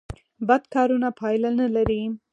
بد 0.47 0.63
کارونه 0.73 1.09
پایله 1.19 1.49
نلري 1.59 2.01